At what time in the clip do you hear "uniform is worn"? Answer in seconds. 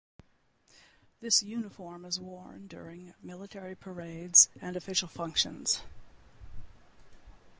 1.43-2.65